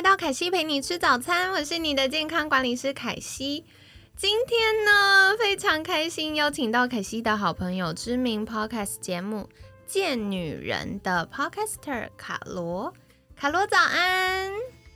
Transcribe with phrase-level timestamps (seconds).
[0.00, 3.66] 来到凯西陪你吃早餐，我是你的健康管理师凯西。
[4.16, 9.40] 今天呢，非常开心邀请到凯西的好朋友，知名 podcast 节目
[9.86, 12.94] 《贱女人》的 podcaster 卡罗。
[13.36, 14.50] 卡罗早安，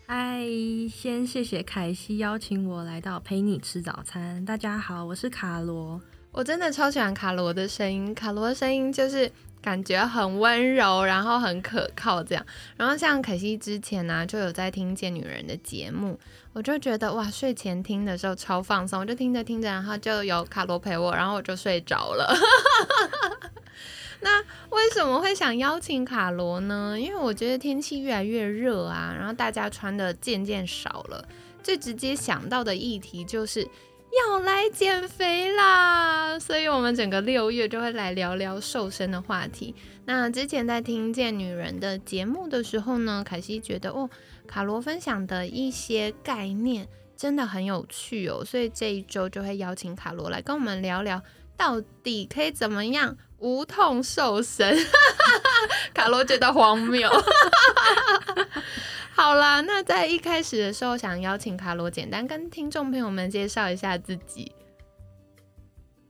[0.07, 0.43] 嗨，
[0.91, 4.43] 先谢谢凯西邀请我来到陪你吃早餐。
[4.47, 6.01] 大家好，我是卡罗。
[6.35, 9.31] 我真的超喜欢卡罗的声音，卡罗的声音就是
[9.63, 12.45] 感觉很温柔，然后很可靠这样。
[12.77, 16.19] 然后像凯西之前呢、就有在听《贱女人》的节目，
[16.53, 22.35] 我就觉得哇，睡前听的时候超放松，我就听着听着，然后就有卡罗陪我，然后我就睡着了。
[24.21, 24.41] 那
[24.71, 26.99] 为什么会想邀请卡罗呢？
[26.99, 31.25] 因为我觉得天气越来越热啊，然后大家穿的渐渐少了，
[31.63, 33.69] 最直接想到的议题就是
[34.11, 39.75] 要来减肥啦，所以我们整个六月就会来聊聊瘦身的话题。
[40.05, 44.09] 那之前在听《见女人》的节目的时候呢，凯西觉得哦，
[44.47, 51.21] 卡罗分享的一些概念真的很有趣哦，所以这一周就会邀请卡罗来跟我们聊聊，
[51.57, 54.77] 到底可以怎么样无痛瘦身。
[55.93, 57.11] 卡罗觉得荒谬。
[59.17, 64.51] 好啦，那在一开始的时候，想邀请卡罗简单跟听众朋友们介绍一下自己。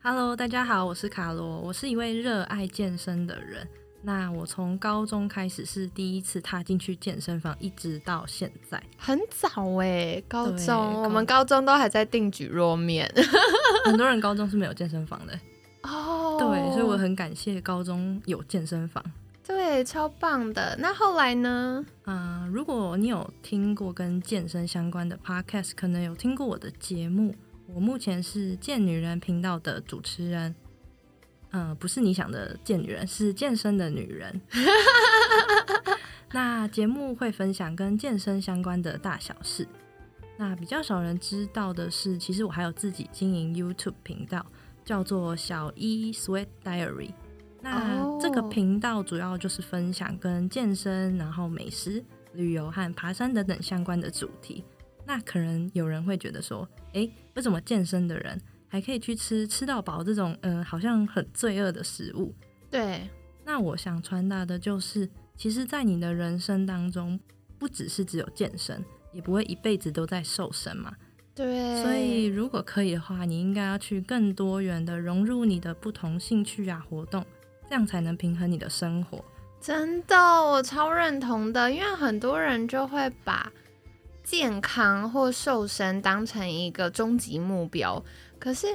[0.03, 3.69] Hello，大家好，我是卡罗，我是一位热爱健身的人。
[4.01, 8.83] 那我从高中开始是第一次踏进去健身房，一直到现在。
[8.97, 13.07] 很早哎、高对中我们高中都还在定举弱面
[13.85, 15.39] 很多人高中是没有健身房的，
[15.83, 19.05] 哦对，所以我很感谢高中有健身房。
[19.47, 20.77] 对超棒的。
[20.79, 21.85] 那后来呢？
[22.05, 27.35] 啊、如果你有听过跟健身相关的 podcast，可能有听过我的节目。
[27.67, 30.55] 我目前是健女人频道的主持人，
[31.51, 34.41] 嗯、不是你想的健女人，是健身的女人。
[36.33, 39.67] 那节目会分享跟健身相关的大小事。
[40.37, 44.45] 那比较少人知道的是，其实我还有自己经营 YouTube 频道，
[44.85, 47.11] 叫做小一 Sweat Diary。
[47.65, 52.05] 那哦这个频道主要就是分享跟健身、然后美食、
[52.35, 54.63] 旅游和爬山等等相关的主题。
[55.07, 58.39] 那可能有人会觉得说，诶，为什么健身的人
[58.69, 62.35] 还可以去吃吃到饱这种，嗯、好像很罪恶的食物？
[62.71, 63.09] 对，
[63.45, 67.19] 那我想传达的就是，其实，在你的人生当中，
[67.59, 70.95] 不只是只有健身，也不会一辈子都在瘦身嘛。
[71.35, 77.25] 对，所以，如果可以的话，你应该要去更多元的融入你的不同兴趣啊活动，
[77.69, 79.25] 这样才能平衡你的生活。
[79.61, 83.51] 真的我超认同的，因为很多人就会把
[84.23, 88.03] 健康或瘦身当成一个终极目标，
[88.39, 88.67] 可是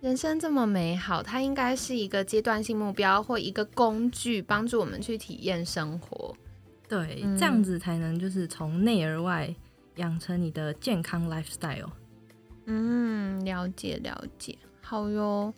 [0.00, 6.36] 人生这么美好，它应该是一个阶段性目标或一个工具，帮助我们去体验生活。
[6.86, 9.52] 对，嗯这样子才能就是从内而外
[9.96, 11.90] 养成你的健康 lifestyle。
[12.66, 15.52] 嗯，了解了解，好哟。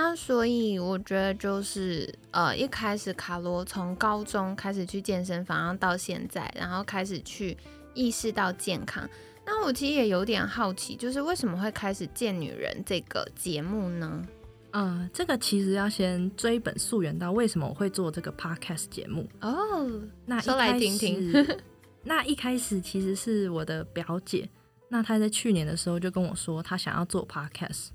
[0.00, 7.56] 那所以我觉得就是呃，一开始卡罗从高中开始去健身房，然后到现在，然后开始去
[7.94, 9.10] 意识到健康。
[9.44, 14.24] 那我其实也有点好奇，就是为什么会开始《见女人》这个节目呢？
[14.70, 19.28] 嗯，这个其实要先追本溯源到为什么我会做这个 podcast 节目。
[19.40, 21.60] 哦，那一说来开听听始
[22.04, 24.48] 那一开始其实是我的表姐，
[24.88, 27.88] 那她在去年的时候就跟我说，她想要做 podcast，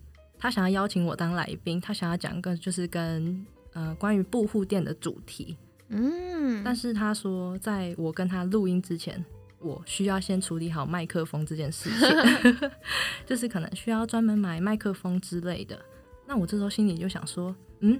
[0.44, 5.56] 她想要邀请我当来宾，他想要讲个就是跟呃关于布户店的主题。
[5.88, 9.24] 嗯，但是他说，在我跟他录音之前，
[9.60, 12.70] 我需要先处理好麦克风这件事情，
[13.26, 15.80] 就是可能需要专门买麦克风之类的。
[16.28, 17.98] 那我这时候心里就想说，嗯，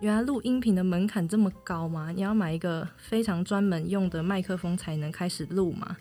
[0.00, 2.10] 原来录音频的门槛这么高吗？
[2.10, 5.94] 你要买一个非常专门用的麦克风才能开始录吗？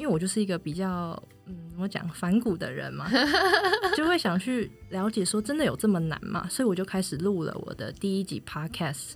[0.00, 3.06] 因为我就是一个比较嗯，怎么讲反骨的人嘛，
[3.94, 6.46] 就会想去了解说真的有这么难吗？
[6.48, 9.12] 所以我就开始录了我的第一集 podcast。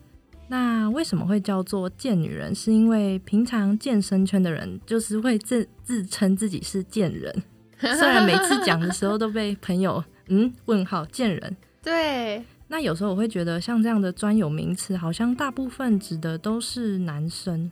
[0.47, 2.55] 那为什么会叫做贱女人？
[2.55, 7.35] 是因为平常健身圈的人就是会自自称自己是贱人，
[7.81, 11.57] 虽然每次讲的时候都被朋友嗯问号贱人。
[11.83, 17.71] 对，那有时候我会觉得像这样的专有名词，好像大部分指的都是男生。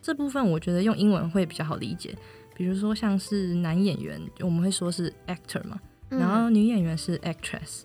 [0.00, 2.16] 这部分我觉得用英文会比较好理解，
[2.56, 7.82] 比如说像是男演员，我们会说是 actor 嘛，然后女演员是 actress，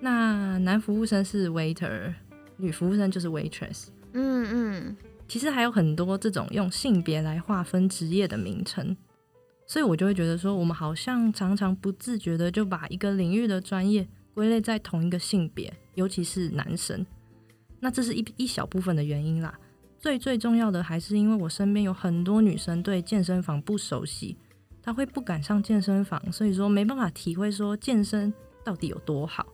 [0.00, 2.12] 那男服务生是 waiter。
[2.58, 4.96] 女服务生就是 waitress，嗯嗯，
[5.28, 8.96] 其实还有很多这种用性别来划分职业的名称，
[9.66, 17.04] 所以我就会觉得说，我们好像常常不自觉的就把一个领域的专业归类在同一个性别，尤其是男生。
[17.78, 19.52] 那这是一一小部分的原因啦，
[19.98, 24.36] 最最重要的还是因为我身边有很多女生对健身房不熟悉，
[24.82, 28.32] 她会不敢上健身房，所以说没办法体会说健身
[28.62, 29.46] 到底有多好，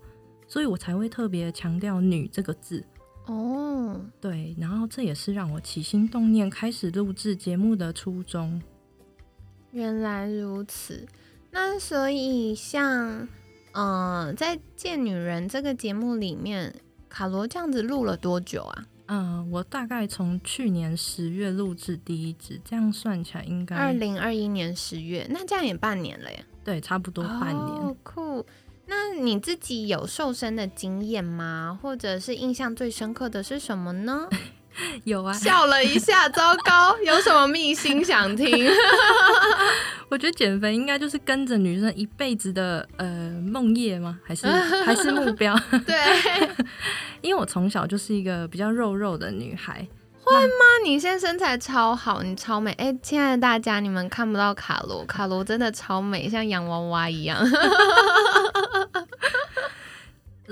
[0.46, 2.84] 所以我才会特别强调“女”这个字。
[3.26, 8.60] 哦，对，然后这也是让我起心动念开始录制节目的初衷。
[9.70, 11.06] 原来如此，
[11.50, 13.28] 那所以像，
[13.72, 16.74] 嗯，在《贱女人》这个节目里面，
[17.08, 18.86] 卡罗这样子录了多久啊？
[19.14, 26.43] 嗯，我大概从去年十月录制第一支，这样算起来应该二零二一年十月，那这样也半年了耶。
[26.64, 27.94] 对，差不多半年。
[28.03, 28.47] 酷。
[28.87, 31.79] 那你自己有瘦身的经验吗？
[31.82, 34.26] 或者是印象最深刻的是什么呢？
[35.04, 38.70] 有啊，笑了一下，糟糕，有什么秘辛想听？
[40.08, 43.06] 我觉得减肥应该就是跟着女生一辈子的呃
[43.46, 44.19] 梦靥吗？
[44.24, 44.46] 还是
[44.84, 45.58] 还是目标？
[45.86, 45.96] 对，
[47.20, 49.86] 因为我从小就是一个比较肉肉的女孩。
[50.24, 50.64] 会吗？
[50.84, 52.70] 你现在身材超好，你超美。
[52.75, 57.44] 哎，亲爱的大家，你们看不到卡罗，卡罗真的超美，像洋娃娃一样。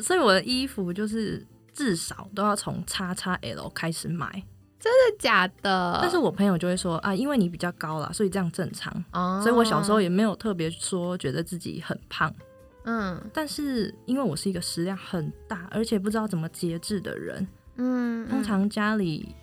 [0.03, 1.47] 所以我的衣服就是
[1.81, 4.31] 至少都要从叉叉 L 开始买，
[4.79, 5.99] 真的假的？
[6.03, 8.93] 但是我朋友就会说啊，因为你比较高啦，所以这样正常。
[9.13, 12.31] 哦，所以我小时候也没有特别说觉得自己很胖。
[12.85, 17.49] 嗯，但是因为我是一个食量很大，而且不知道怎么节制的人。
[17.77, 19.35] 嗯，通常家里。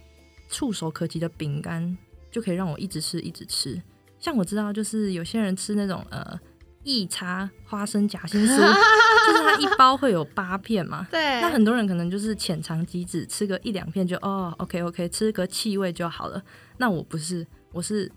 [0.49, 1.97] 触手可及的饼干
[2.31, 3.81] 就可以让我一直吃一直吃。
[4.17, 6.39] 像我知道，就是有些人吃那种呃
[6.87, 11.05] 益叉花生夹心酥，就是它一包会有八片嘛。
[11.11, 11.41] 对。
[11.41, 16.41] 那很多人可能就是浅尝即止，吃个一两片就哦，OK OK，吃个气味就好了。
[16.77, 18.09] 那我不是，我是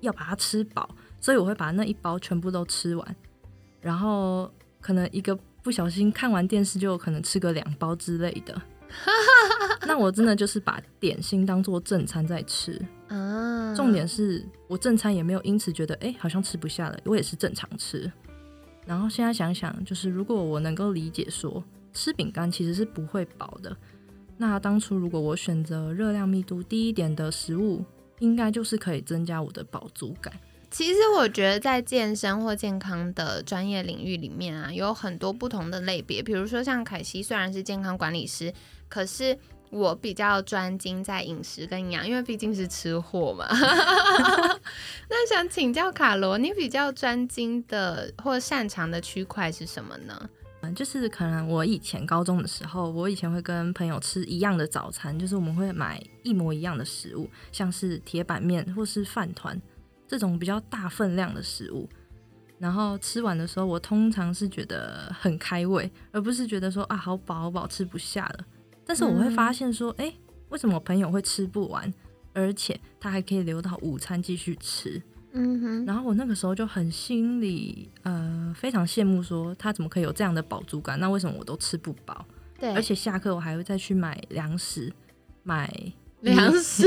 [0.00, 0.88] 要把它吃饱，
[1.20, 3.16] 所以我会把那一包全部都吃完，
[3.80, 4.50] 然后
[4.80, 8.60] 可能一个不小心看完电视就可能吃个两包之类的。
[9.86, 13.74] 那我真的就是把点心当做正餐在吃啊。
[13.74, 18.10] 重点是我正餐也没有因此觉得哎好像吃不下了，我也是正常吃。
[18.84, 21.62] 然后现在想想，就是如果我能够理解说
[21.92, 23.76] 吃饼干其实是不会饱的，
[24.36, 27.84] 那当初如果我选择热量密度低一点的食物，
[28.18, 30.32] 应该就是可以增加我的饱足感。
[30.72, 38.52] 其实我觉得在健身或健康的专业领域里面啊，有很多不同的类别，比如说像凯西虽然是健康管理师。
[38.88, 39.38] 可是
[39.70, 43.46] 我比较专精在饮食跟营养，因为毕竟是吃货嘛。
[45.08, 50.28] 那想请教卡罗，你比较专精的或擅长的区块是什么呢？
[50.60, 59.58] 嗯，就是可能我以前高中的时候，我以前会跟朋友吃一样的早餐，就是我们会买一模一样的食物，像是铁板面或是饭团
[60.12, 61.88] 这种比较大分量的食物。
[62.58, 68.44] 然后吃完的时候，我通常是觉得很开胃，而不是觉得说啊好饱好饱吃不下了。
[68.84, 70.12] 但是我会发现说，哎，
[70.50, 71.90] 为什么朋友会吃不完，
[72.34, 75.00] 而且他还可以留到午餐继续吃？
[75.32, 75.86] 嗯哼。
[75.86, 81.00] 然后我那个时候就很心里呃非常羡慕，说他怎么可以有这样的饱足感？
[81.00, 82.26] 那为什么我都吃不饱？
[82.60, 82.74] 对。
[82.74, 84.92] 而且下课我还会再去买粮食，
[85.42, 85.74] 买
[86.20, 86.86] 粮食。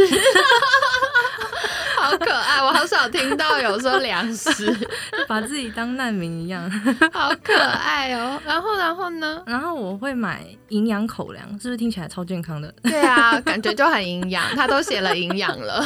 [2.06, 4.72] 好可爱，我好少听到有说粮食，
[5.28, 6.70] 把自己当难民一样，
[7.12, 8.40] 好可爱哦。
[8.46, 9.44] 然后，然后呢？
[9.48, 12.72] 然后我会买营养口粮，是不是听起来超健康的？
[12.84, 15.84] 对啊，感觉就很营养，它都写了营养了，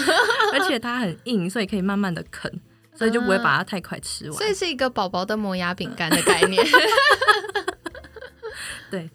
[0.54, 2.52] 而且它很硬，所以可以慢慢的啃，
[2.94, 4.38] 所以就不会把它太快吃完。
[4.38, 6.62] 所以是一个宝宝的磨牙饼干的概念。
[8.92, 9.10] 对，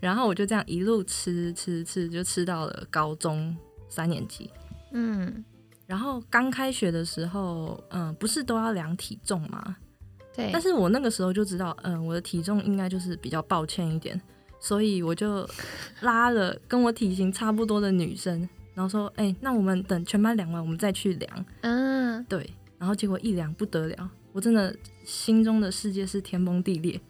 [0.00, 3.56] 然后我就这样一路吃吃吃，就吃到了高中
[3.88, 4.50] 三年级。
[4.92, 5.44] 嗯。
[5.90, 9.76] 然后刚开学的时候，嗯，不是都要量体重吗？
[10.32, 10.50] 对。
[10.52, 14.18] 但是我那个时候就知道，嗯，我的体重应该就是比较抱歉一点，
[14.60, 15.44] 所以我就
[16.02, 21.44] 拉了跟我体型差不多的女生，然后说，哎，那我们等全班量完，我们再去量。
[21.62, 22.48] 嗯，对。
[22.78, 24.72] 然后结果一量不得了，我真的
[25.04, 27.00] 心中的世界是天崩地裂。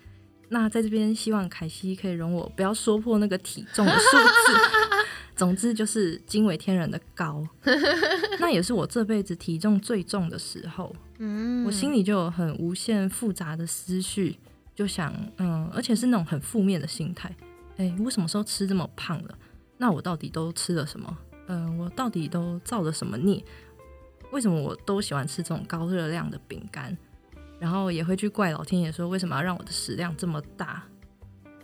[0.49, 4.59] 那在这边希望凯西可以容我不要说破那个体重的数字。
[5.41, 7.43] 总之就是惊为天人的高，
[8.39, 10.95] 那也是我这辈子体重最重的时候。
[11.17, 14.39] 嗯，我心里就有很无限复杂的思绪，
[14.75, 17.35] 就想，嗯，而且是那种很负面的心态。
[17.79, 19.39] 哎，我什么时候吃这么胖了？
[19.79, 21.19] 那我到底都吃了什么？
[21.47, 23.43] 嗯，我到底都造了什么孽？
[24.33, 26.95] 为什么我都喜欢吃这种高热量的饼干？
[27.59, 30.85] 然后也会去怪老天爷，说为什么要让我的食量这么大？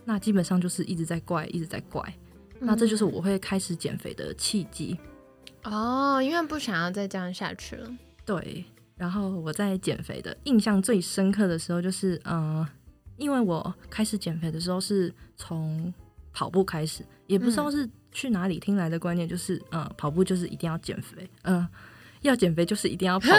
[0.03, 2.11] 那基本上就是一直在怪，一直在怪。
[2.59, 4.97] 那这就是我会开始减肥的契机。
[5.63, 7.89] 哦，因为不想要再这样下去了。
[8.25, 8.65] 对。
[8.95, 12.67] 然后我在减肥的印象最深刻的时候，就是嗯，
[13.17, 15.93] 因为我开始减肥的时候是从
[16.33, 21.67] 跑步开始，也不知道是去哪里听来的观念，就是嗯，跑步就是一定要减肥，嗯，
[22.21, 23.35] 要减肥就是一定要跑步，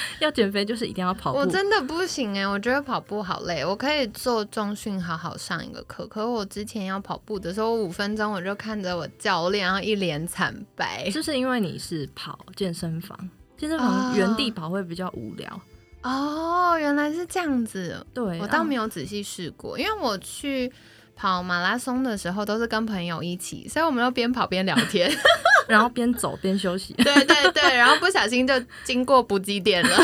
[0.20, 1.38] 要减肥就是一定要跑步。
[1.38, 3.64] 我真的不行哎，我觉得跑步好累。
[3.64, 11.10] 我可以做中训，好好上一个课，可是我之前要跑步的时候，五分钟我就看着我教练，然后一脸惨白。
[11.10, 13.18] 就是因为你是跑健身房。
[13.56, 15.60] 健身房原地跑会比较无聊
[16.02, 18.06] 哦，原来是这样子。
[18.14, 20.72] 对我倒没有仔细试过，因为我去
[21.18, 25.10] 跑马拉松的时候都是跟朋友一起，所以我们要边跑边聊天，
[25.66, 26.94] 然后边走边休息。
[26.94, 29.96] 对对对，然后不小心就经过补给点了，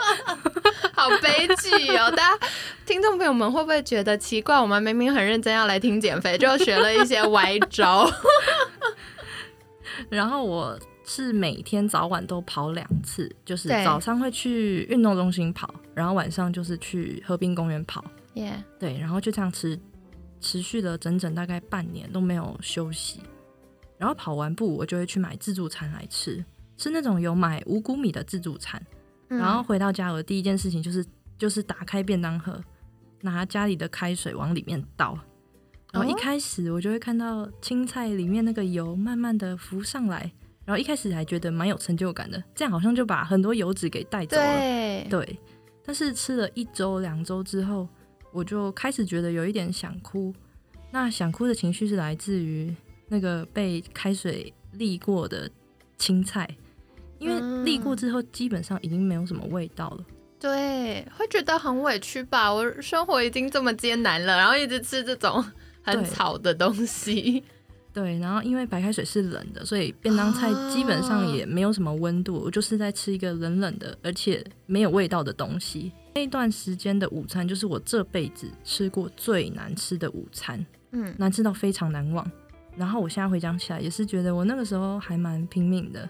[0.96, 2.10] 好悲剧哦！
[2.10, 2.46] 大家
[2.86, 4.58] 听众朋友们会不会觉得奇怪？
[4.58, 8.10] 我们明明很认真要来听减肥，就学了一些歪招。
[10.08, 10.78] 然后我。
[11.04, 18.02] 是每天早晚都跑两次，就是早上会去运动中心跑，然后晚上就是去河滨公园跑。
[18.34, 19.78] 耶，对，然后就这样持
[20.42, 23.20] 持续了整整大概半年都没有休息。
[23.96, 26.44] 然后跑完步，我就会去买自助餐来吃，
[26.76, 28.84] 是那种有买五谷米的自助餐。
[29.28, 31.06] 然后回到家，我的第一件事情就是
[31.38, 32.62] 就是打开便当盒，
[33.20, 35.16] 拿家里的开水往里面倒。
[35.92, 40.32] 然后一开始我就会看到青菜里面那个油慢慢的浮上来。
[40.64, 45.04] 然后一开始还觉得蛮有成就感的，这样好像就把很多油脂给带走了。
[45.10, 45.38] 对，
[45.84, 47.88] 但是吃了一周、两周之后，
[48.32, 50.34] 我就开始觉得有一点想哭。
[50.90, 52.74] 那想哭的情绪是来自于
[53.08, 55.50] 那个被开水沥过的
[55.96, 56.48] 青菜，
[57.18, 60.04] 因为沥过之后基本上已经没有什么味道了。
[60.40, 62.52] 对，会觉得很委屈吧？
[62.52, 65.44] 我生活已经这么艰难了，然后一直吃这种
[65.82, 67.42] 很草的东西。
[67.94, 75.92] 对，然后因为白开水是冷的，所以便当菜基本上也没有什么温度，我就是在吃一个冷冷的，而且没有味道的东西。
[76.14, 82.30] 那段时间的午餐就是我这辈子吃过最难吃的午餐，嗯，难吃到非常难忘。
[82.76, 86.08] 然后我现在回想起来，也是觉得我那个时候还蛮拼命的，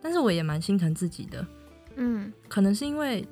[0.00, 1.46] 但是我也蛮心疼自己的，
[1.96, 3.26] 嗯，可能是因为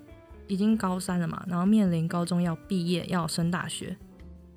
[0.46, 3.96] 已经高三了嘛，然后面临高中要毕业要升大学，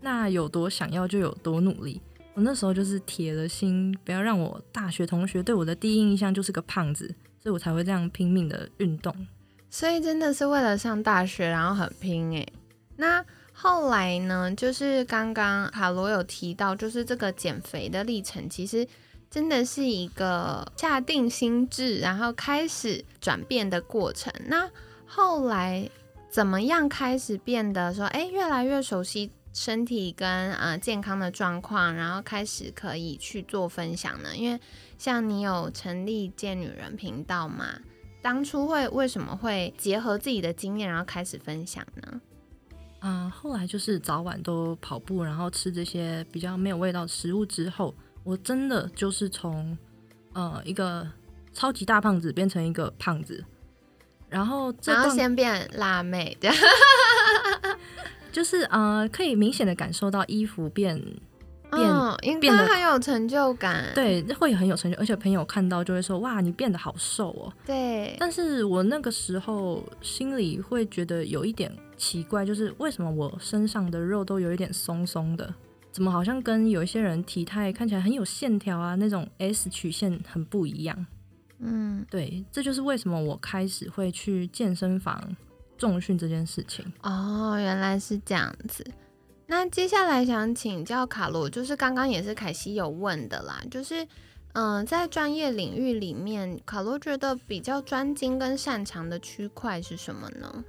[0.01, 2.01] 那有多想要就有多努力。
[2.33, 7.07] 我那时候就是铁了心，不要让我大学同学对我的第一印象就是个胖子，
[7.39, 9.15] 所以我才会这样拼命的运动。
[9.69, 12.47] 所以真的是为了上大学，然后很拼诶。
[12.95, 14.53] 那后来呢？
[14.55, 18.87] 就是刚刚卡罗有提到，就是这个减肥的历程，其实
[19.29, 24.31] 真的是一个下定心智，然后开始转变的过程。
[24.45, 24.69] 那
[25.05, 25.89] 后来
[26.29, 29.31] 怎么样开始变得说，哎，越来越熟悉？
[29.53, 34.35] 身体跟呃健康的状况，然后开始可以去做分享呢。
[34.35, 34.59] 因为
[34.99, 37.65] 像你有成立健女人频道嘛，
[38.27, 42.21] 当初会为什么会结合自己的经验，然后开始分享呢？
[42.99, 49.77] 嗯，后来就是早晚都跑步，然后吃这些比较没有味道的食物之后，我真的就是从
[50.33, 51.09] 呃一个
[51.53, 53.41] 超级大胖子变成一个胖子，
[54.27, 56.51] 然后然后先变辣妹对。
[58.33, 61.01] 就是呃，可以明显的感受到衣服变
[61.69, 67.53] 变变得很有成就感，对，会很有成就，而且朋友看到就会说哇，你变得好瘦哦。
[67.65, 75.53] 对，但是我那个时候心里会觉得有一点奇怪，就是为什么我身上的肉都有一点松松的，
[75.91, 81.05] 怎么好像跟有一些人体态看起来很有线条啊，那种 S 曲线很不一样。
[81.59, 85.35] 嗯，对，这就是为什么我开始会去健身房。
[85.77, 88.83] 重训这件事情哦，原来是这样子。
[89.47, 94.05] 那接下来想请教卡罗，就是刚刚也是凯西有问的啦，就是
[94.53, 100.63] 嗯，在专业领域里面，卡罗觉得比较专精跟擅长的区块是什么呢？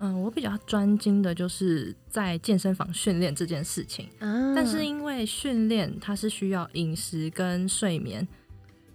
[0.00, 8.26] 嗯，我比较专精的就是在健身房训练这件事情，但是因为训练它是需要饮食跟睡眠。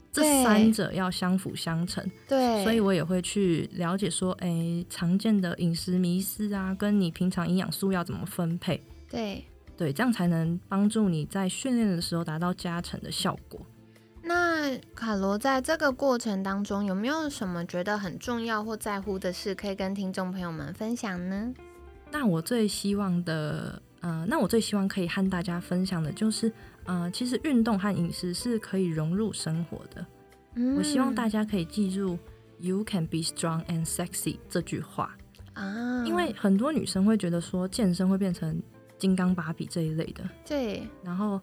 [0.09, 8.81] 这三者要相辅相成，对，所以我也会去了解说，哎，常见的饮食迷思啊，跟你平常营养素要怎么分配？
[9.09, 9.45] 对，
[9.75, 13.59] 对，这样才能帮助你在训练的时候达到加成的效果。
[14.23, 21.53] 那卡罗在这个过程当中有没有什么觉得很重要或在乎的事，可以跟听众朋友们分享呢？
[22.11, 26.51] 那我最希望的，呃，那我最希望可以和大家分享的就是，
[26.85, 30.05] 呃，其实运动和饮食是可以融入生活的。
[30.75, 32.17] 我希望大家可以记住
[32.59, 35.15] “You can be strong and sexy” 这句话
[35.53, 38.61] 啊，因为很多女生会觉得说健身会变成
[38.97, 41.39] 金刚芭比这一类的，对，然后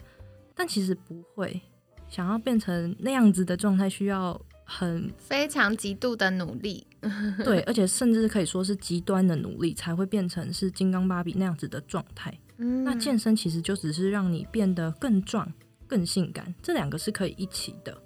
[0.55, 1.61] 但其实不会，
[2.09, 6.87] 想要变成那样子的状态需要很非常极度的努力，
[7.45, 12.37] 对，而且甚至可以说是极端的努力才会变成是金刚芭比那样子的状态。
[12.57, 15.53] 那健身其实就只是让你变得更壮、
[15.89, 18.01] 更性感，这两个是可以一起的。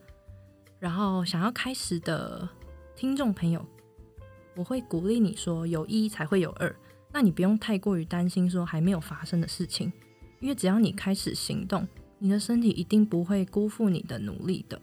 [0.79, 2.49] 然后想要开始的
[2.97, 3.65] 听众朋友，
[4.57, 6.75] 我会鼓励你说有一才会有二，
[7.13, 9.93] 那你不用太过于担心说还没有发生的事情，
[10.41, 11.87] 因为只要你开始行动，
[12.19, 14.81] 你的身体一定不会辜负你的努力的。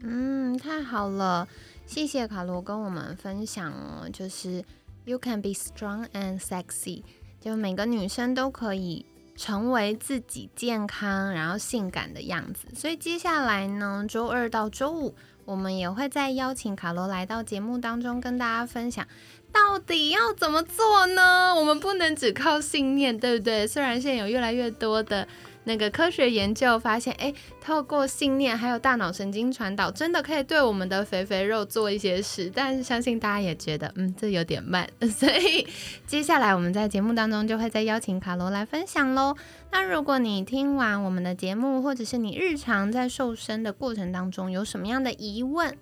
[0.00, 1.46] 嗯，太好了，
[1.86, 4.64] 谢谢卡罗跟我们分享哦，就是
[5.04, 7.02] You can be strong and sexy，
[7.40, 9.06] 就每个女生都可以。
[9.34, 19.06] 成为自己健康然后性感的样子，所以接下来呢，周二到周五，我们也会在邀请卡罗来到节目当中，跟大家分享
[19.52, 21.54] 到底要怎么做呢？
[21.54, 23.66] 我们不能只靠信念，对不对？
[23.66, 25.26] 虽然现在有越来越多的。
[25.64, 32.50] 那个科学研究发现，哎，透过信念还有大脑神经传导，真的可以对我们的肥肥肉做一些事。
[32.54, 34.88] 但是相信大家也觉得，嗯，这有点慢。
[35.10, 35.66] 所以
[36.06, 39.36] 接下来我们在节目当中就会再邀请卡罗来分享喽。
[39.70, 45.76] 那如果你听完我们的节目，或者是你日常在瘦身的过程当中有什么样的疑问，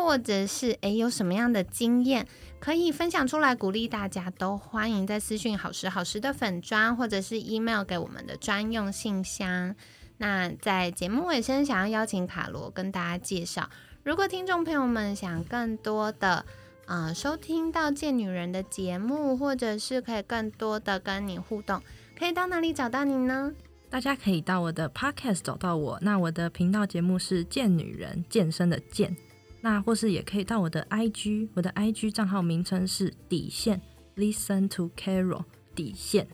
[0.00, 2.26] 或者是诶有什么样的经验
[2.58, 9.76] 可以分享出来，鼓励大家都欢迎在私讯好时好时的粉砖，或者是 email 给我们的专用信箱。
[10.16, 13.68] 那在节目尾声，想要邀请卡罗跟大家介绍，
[14.02, 16.46] 如果听众朋友们想更多的
[16.86, 21.82] 啊收听到贱女人的节目，或者是可以更多的跟你互动，
[22.18, 23.52] 可以到哪里找到你呢？
[23.90, 25.98] 大家可以到我的 podcast 找到我。
[26.00, 29.14] 那我的频道节目是贱女人健身的健。
[29.60, 33.80] 那或是也可以到我的 IG，我的 IG 账号名称是底线
[34.16, 35.44] Listen to Carol
[35.74, 36.26] 底线。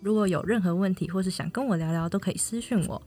[0.00, 3.02] 如果有任何问题或是想跟我聊聊，都可以私讯我。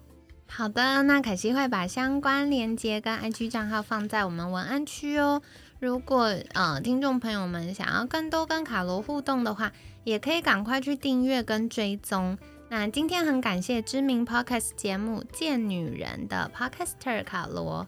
[0.48, 5.42] 好的，那凯西会把相关链接跟 IG 账号放在我们文案区哦。
[5.80, 9.72] 如果呃听众朋友们想要更多跟卡罗互动的话，
[10.04, 12.38] 也可以赶快去订阅跟追踪。
[12.70, 17.88] 那今天很感谢知名 Podcast 节目《贱女人》的 Podcaster 卡罗。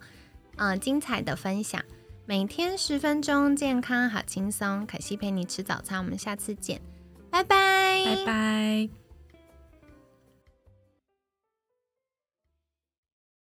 [0.61, 1.83] 嗯，精彩的分享，
[2.27, 4.85] 每天十分钟，健康好轻松。
[4.85, 6.79] 可惜陪你吃早餐，我们下次见，
[7.31, 9.00] 拜拜，拜拜。